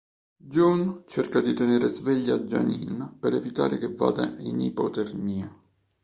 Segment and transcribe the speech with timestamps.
[0.39, 5.55] June cerca di tenere sveglia Janine per evitare che vada in ipotermia.